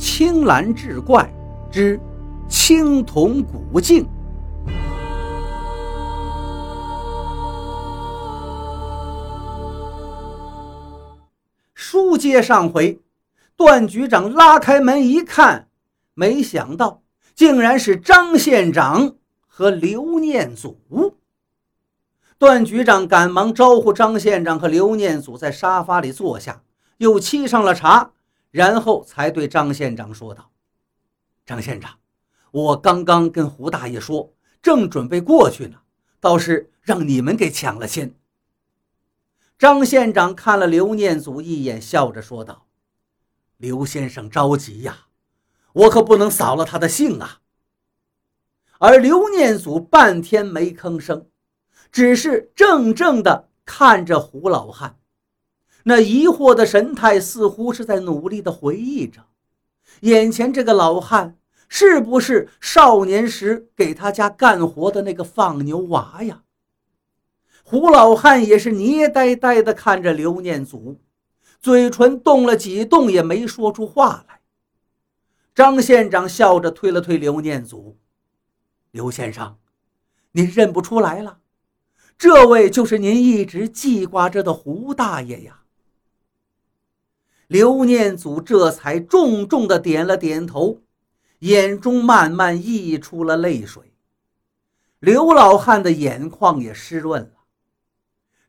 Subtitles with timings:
[0.00, 1.30] 青蓝志怪
[1.70, 2.00] 之
[2.48, 4.08] 青铜古镜。
[11.74, 12.98] 书接上回，
[13.56, 15.68] 段局长拉开门一看，
[16.14, 17.02] 没想到
[17.34, 20.78] 竟然是张县长和刘念祖。
[22.38, 26.62] 段局长赶忙招呼张县长和刘念祖在沙发里坐下，
[26.96, 28.12] 又沏上了茶，
[28.50, 30.50] 然后才对张县长说道
[31.46, 31.98] ：“张县长，
[32.50, 35.78] 我刚刚跟胡大爷说，正准备过去呢，
[36.18, 38.14] 倒是让你们给抢了先。”
[39.58, 42.66] 张县长看了刘念祖一眼，笑着说道
[43.58, 45.06] ：“刘先生着急呀，
[45.72, 47.40] 我可不能扫了他的兴啊。”
[48.80, 51.28] 而刘念祖半天没吭声，
[51.92, 54.98] 只是怔怔地看着胡老汉，
[55.84, 59.26] 那疑惑的神态似乎是在努力地回忆着，
[60.00, 66.42] 眼前这个老汉是不是少年时给他家干活的那个放牛娃呀？
[67.62, 71.00] 胡老汉也是捏呆呆地看着刘念祖，
[71.60, 74.40] 嘴唇动了几动，也没说出话来。
[75.54, 77.96] 张县长笑着推了推刘念祖
[78.90, 79.56] ：“刘先生，
[80.32, 81.38] 您认不出来了？
[82.18, 85.62] 这位就是您一直记挂着的胡大爷呀。”
[87.50, 90.82] 刘念祖这才重重的点了点头，
[91.40, 93.92] 眼中慢慢溢出了泪水。
[95.00, 97.30] 刘老汉的眼眶也湿润了。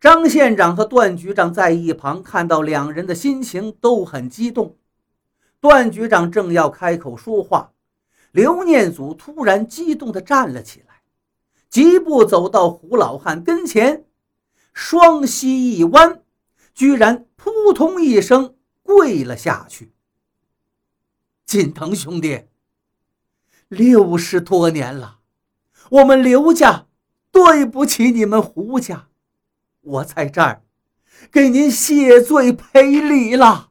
[0.00, 4.78] 张县长和段局长在一旁看到两人的心情都很激动。
[5.60, 7.72] 段局长正要开口说话，
[8.32, 11.02] 刘念祖突然激动地站了起来，
[11.68, 14.06] 疾步走到胡老汉跟前，
[14.72, 16.22] 双膝一弯，
[16.72, 18.54] 居然扑通一声
[18.86, 19.92] 跪了下去。
[21.44, 22.44] 锦腾兄弟，
[23.68, 25.18] 六十多年了，
[25.90, 26.86] 我们刘家
[27.30, 29.08] 对不起你们胡家。
[29.80, 30.62] 我在这儿
[31.30, 33.70] 给您谢罪赔礼了。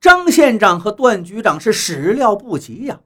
[0.00, 3.00] 张县长和段局长是始料不及呀，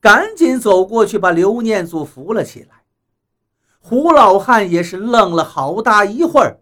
[0.00, 2.82] 赶紧走过去把刘念祖扶了起来。
[3.78, 6.61] 胡老汉也是愣了好大一会儿，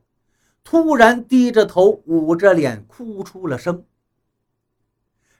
[0.62, 3.84] 突然低着头，捂着脸哭出了声。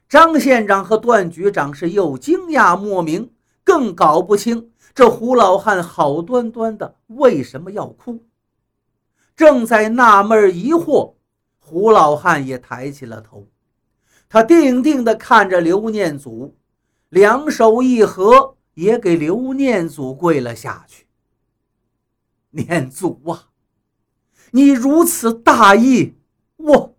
[0.09, 3.31] 张县长和段局长是又惊讶莫名，
[3.63, 8.25] 更搞不清这胡老汉好端端的为什么要哭。
[9.35, 11.13] 正在纳闷疑惑，
[11.59, 13.47] 胡老汉也抬起了头，
[14.27, 16.57] 他定定地看着刘念祖，
[17.07, 21.07] 两手一合，也给刘念祖跪了下去。
[22.49, 23.50] 念祖啊，
[24.51, 26.15] 你如此大义，
[26.57, 26.95] 我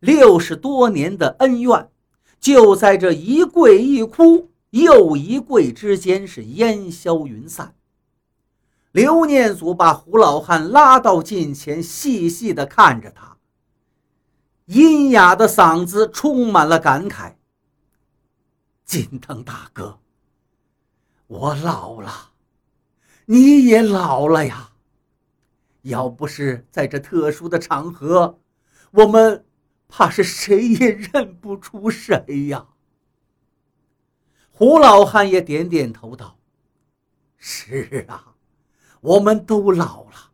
[0.00, 1.90] 六十多年的恩怨，
[2.38, 7.74] 就在这一跪一哭又一跪之间是烟消云散。
[8.90, 13.38] 刘念祖把胡老汉拉到近前，细细的看着他，
[14.66, 17.34] 阴哑的嗓子充满了感慨
[18.84, 19.98] ：“金腾大哥，
[21.28, 22.32] 我老了，
[23.26, 24.73] 你也老了呀。
[25.84, 28.38] 要不是在这特殊的场合，
[28.90, 29.46] 我们
[29.88, 32.66] 怕是谁也认不出谁呀。”
[34.52, 36.38] 胡老汉也点点头道
[37.38, 38.32] ：“是啊。”
[39.04, 40.30] 我们都老了，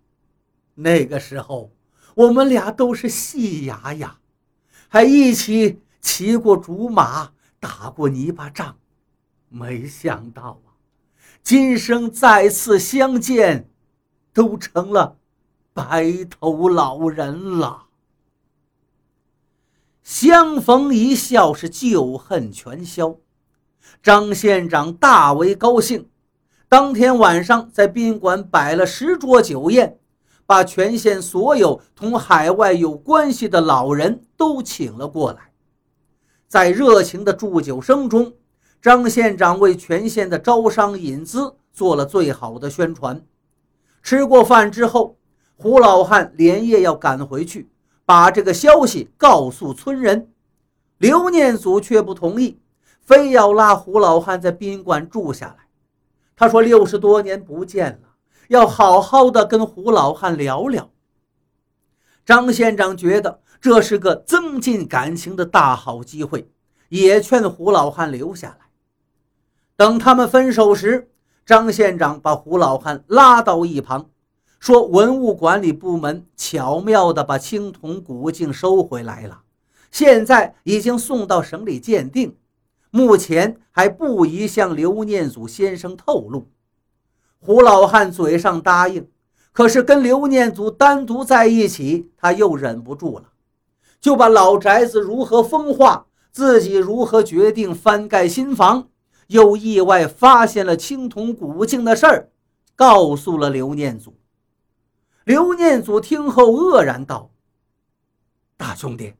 [0.74, 1.72] 那个时候
[2.14, 4.20] 我们俩都是细牙呀，
[4.86, 8.78] 还一起骑过竹马，打过泥巴仗。
[9.48, 10.78] 没想到啊，
[11.42, 13.68] 今生再次相见，
[14.32, 15.18] 都成了
[15.72, 17.86] 白头老人了。
[20.02, 23.16] 相逢一笑，是旧恨全消。
[24.02, 26.08] 张县长大为高兴。
[26.68, 29.98] 当天晚上，在宾馆摆了十桌酒宴，
[30.46, 35.52] 把全县所有同海外有关系的老人都请了过来。
[36.48, 38.32] 在热情的祝酒声中，
[38.82, 43.24] 张县长为全县的招商引资做了最好的宣传。
[44.02, 45.18] 吃过饭之后，
[45.62, 47.68] 胡老汉连夜要赶回去，
[48.06, 50.32] 把这个消息告诉村人。
[50.96, 52.58] 刘念祖却不同意，
[52.98, 55.66] 非要拉胡老汉在宾馆住下来。
[56.34, 58.08] 他说：“六十多年不见了，
[58.48, 60.90] 要好好的跟胡老汉聊聊。”
[62.24, 66.50] 张县长觉得这是个增进感情的大好机会，
[66.88, 68.70] 也劝胡老汉留下来。
[69.76, 71.10] 等他们分手时，
[71.44, 74.08] 张县长把胡老汉拉到一旁，
[74.60, 79.40] 说：“文物管理部门巧妙地把青铜古镜收回来了，
[79.90, 82.36] 现在已经送到省里鉴定，
[82.90, 86.46] 目前还不宜向刘念祖先生透露。
[87.38, 89.08] 胡老汉嘴上答应，
[89.50, 93.30] 可是跟刘念祖单独在一起，他又忍不住了，
[93.98, 98.88] 就把老宅子如何风化，自己如何决定翻盖新房，
[99.28, 102.28] 又意外发现了青铜古镜的事儿，
[102.76, 104.12] 告诉了刘念祖。
[105.24, 107.30] 刘念祖听后愕然道
[108.56, 109.14] ：“大兄弟。”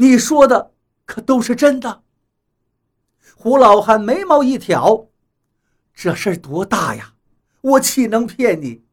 [0.00, 0.72] 你说的
[1.04, 2.02] 可都是真的？
[3.34, 5.08] 胡老汉眉毛一挑，
[5.92, 7.14] 这事儿多大呀？
[7.60, 8.84] 我岂能骗你？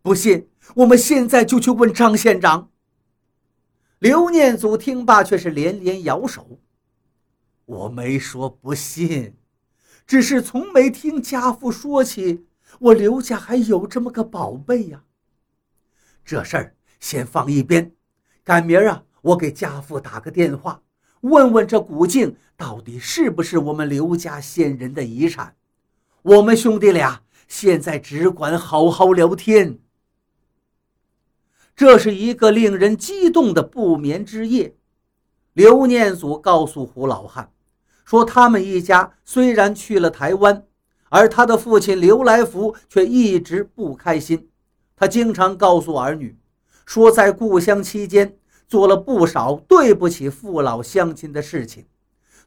[0.00, 2.70] 不信，我们现在就去问张县长。
[3.98, 6.60] 刘念祖听罢，却是连连摇手
[7.66, 9.36] ：“我没说不信，
[10.06, 12.46] 只是从没听家父说起
[12.78, 15.02] 我刘家还有这么个宝贝呀。
[16.24, 17.92] 这事儿先放一边，
[18.42, 20.82] 赶明儿啊。”我给家父打个电话，
[21.22, 25.56] 问问这古镜到底是不是我们刘家先人的遗产。
[26.20, 29.78] 我们兄弟俩现在只管好好聊天。
[31.74, 34.76] 这是一个令人激动的不眠之夜。
[35.54, 37.50] 刘念祖告诉胡老汉，
[38.04, 40.66] 说他们一家虽然去了台湾，
[41.08, 44.50] 而他的父亲刘来福却一直不开心。
[44.96, 46.36] 他经常告诉儿女，
[46.84, 48.36] 说在故乡期间。
[48.66, 51.84] 做了不少对不起父老乡亲的事情，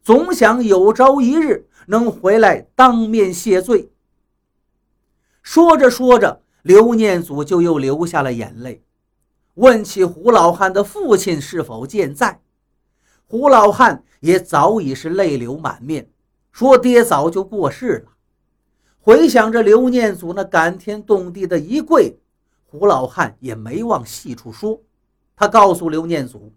[0.01, 3.91] 总想有朝一日能回来当面谢罪。
[5.43, 8.83] 说着说着，刘念祖就又流下了眼泪，
[9.53, 12.41] 问起胡老汉的父亲是否健在。
[13.27, 16.09] 胡老汉也早已是泪流满面，
[16.51, 18.11] 说爹早就过世了。
[18.99, 22.19] 回想着刘念祖那感天动地的一跪，
[22.69, 24.81] 胡老汉也没往细处说。
[25.35, 26.53] 他告诉刘念祖，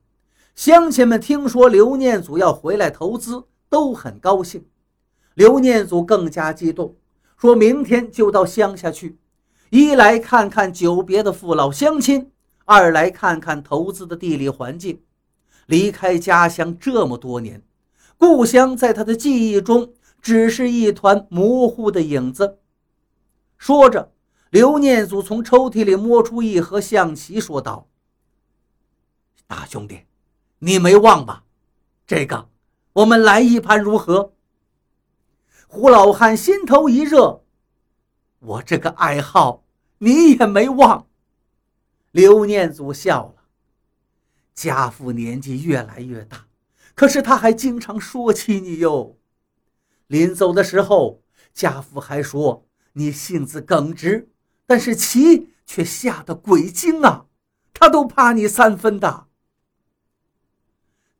[0.55, 4.67] 乡亲们听说刘念祖要回来投资，都很高兴。
[5.35, 6.97] 刘念祖更加激动，
[7.37, 9.19] 说明天就到乡下去，
[9.71, 12.33] 一来看看久别的父老乡亲，
[12.65, 15.01] 二来看看投资的地理环境。
[15.67, 17.63] 离开家乡这么多年，
[18.19, 22.59] 故乡在他的记忆中只是一团模糊的影子。
[23.57, 24.11] 说着，
[24.51, 27.89] 刘念祖从抽屉里摸出一盒象棋，说道。
[29.47, 30.07] 大兄弟，
[30.59, 31.45] 你没忘吧？
[32.05, 32.49] 这个，
[32.95, 34.35] 我们来一盘如何？
[35.69, 37.45] 胡老汉心头一热，
[38.41, 39.65] 我这个爱好
[39.99, 41.07] 你也没忘。
[42.11, 43.45] 刘念祖笑了。
[44.53, 46.49] 家父年纪越来越大，
[46.97, 49.17] 可是他还经常说起你哟。
[50.09, 51.23] 临走的时候，
[51.55, 54.29] 家父还说你性子耿直，
[54.71, 57.25] 但是棋却下得鬼精啊，
[57.75, 59.27] 他都怕你三分的。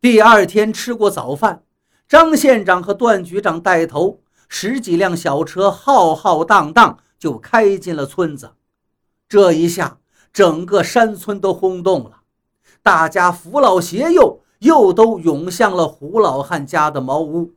[0.01, 1.65] 第二天吃过早饭，
[2.09, 8.53] 张县长和段局长带头，十几辆小车浩浩荡荡就开进了村子。
[9.29, 9.99] 这一下，
[10.33, 12.21] 整个山村都轰动了，
[12.85, 17.57] 大家扶老携幼，又都涌向了胡老汉家的茅屋，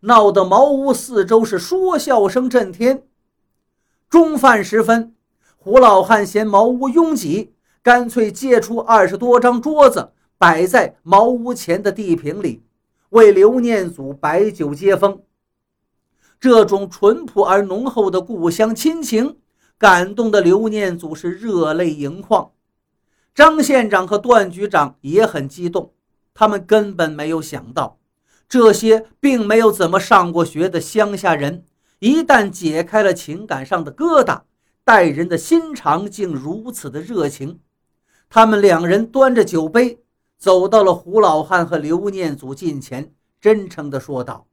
[0.00, 3.06] 闹得茅屋四周是说笑声震天。
[4.08, 5.14] 中饭时分，
[5.62, 7.52] 胡老汉嫌茅屋拥挤，
[7.82, 10.12] 干脆借出二十多张桌子。
[10.38, 12.62] 摆在茅屋前的地坪里，
[13.10, 15.20] 为刘念祖摆酒接风。
[16.40, 19.36] 这种淳朴而浓厚的故乡亲情，
[19.76, 22.52] 感动的刘念祖是热泪盈眶。
[23.34, 25.92] 张县长和段局长也很激动，
[26.32, 27.98] 他们根本没有想到，
[28.48, 31.66] 这些并没有怎么上过学的乡下人，
[31.98, 34.40] 一旦解开了情感上的疙瘩，
[34.90, 37.60] 待人的心肠竟如此的热情。
[38.28, 40.02] 他们两人端着酒杯。
[40.36, 44.48] 走到了胡老汉和刘念祖近前，真诚地说道：“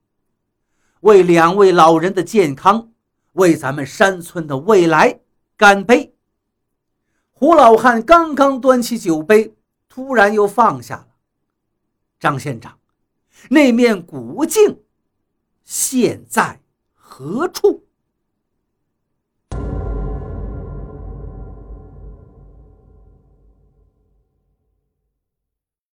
[0.99, 2.91] 为两位老人的健康，
[3.31, 5.21] 为咱们山村的未来，
[5.55, 6.13] 干杯！”
[7.31, 9.55] 胡老汉刚刚端起酒杯，
[9.87, 11.07] 突然又放下了。
[12.19, 12.77] 张县长，
[13.49, 14.83] 那面古镜
[15.63, 16.59] 现在
[16.93, 17.86] 何处？